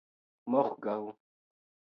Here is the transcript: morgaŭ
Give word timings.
morgaŭ 0.51 0.97